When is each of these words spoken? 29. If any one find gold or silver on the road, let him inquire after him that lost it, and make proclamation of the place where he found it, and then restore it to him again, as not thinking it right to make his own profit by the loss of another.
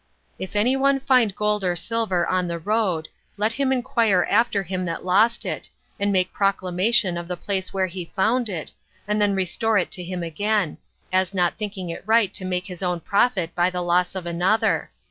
29. 0.37 0.49
If 0.49 0.55
any 0.55 0.75
one 0.75 0.99
find 0.99 1.35
gold 1.35 1.63
or 1.63 1.75
silver 1.75 2.25
on 2.25 2.47
the 2.47 2.57
road, 2.57 3.07
let 3.37 3.53
him 3.53 3.71
inquire 3.71 4.25
after 4.31 4.63
him 4.63 4.83
that 4.85 5.05
lost 5.05 5.45
it, 5.45 5.69
and 5.99 6.11
make 6.11 6.33
proclamation 6.33 7.17
of 7.19 7.27
the 7.27 7.37
place 7.37 7.71
where 7.71 7.85
he 7.85 8.11
found 8.15 8.49
it, 8.49 8.71
and 9.07 9.21
then 9.21 9.35
restore 9.35 9.77
it 9.77 9.91
to 9.91 10.03
him 10.03 10.23
again, 10.23 10.79
as 11.13 11.35
not 11.35 11.59
thinking 11.59 11.91
it 11.91 12.01
right 12.07 12.33
to 12.33 12.45
make 12.45 12.65
his 12.65 12.81
own 12.81 12.99
profit 12.99 13.53
by 13.53 13.69
the 13.69 13.83
loss 13.83 14.15
of 14.15 14.25
another. 14.25 14.89